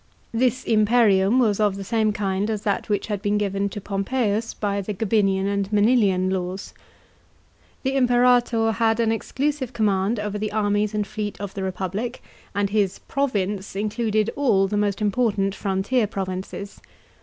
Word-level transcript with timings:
This 0.33 0.63
imperium 0.63 1.37
was 1.37 1.59
of 1.59 1.75
the 1.75 1.83
same 1.83 2.11
kind 2.11 2.49
as 2.49 2.63
that 2.63 2.89
which 2.89 3.05
had 3.05 3.21
been 3.21 3.37
given 3.37 3.69
to 3.69 3.79
Pompeius 3.79 4.55
by 4.55 4.81
the 4.81 4.93
Gabinian 4.95 5.45
and 5.45 5.71
Manilian 5.71 6.31
laws. 6.31 6.73
The 7.83 7.93
Imperator 7.95 8.71
had 8.71 8.99
an 8.99 9.11
exclusive 9.11 9.73
command 9.73 10.19
over 10.19 10.39
the 10.39 10.51
armies 10.53 10.95
and 10.95 11.05
fleet 11.05 11.39
of 11.39 11.53
the 11.53 11.61
republic, 11.61 12.23
and 12.55 12.71
his" 12.71 12.97
province" 13.13 13.75
included 13.75 14.31
all 14.35 14.67
the 14.67 14.75
most 14.75 15.03
important 15.03 15.53
frontier 15.53 16.07
provinces. 16.07 16.81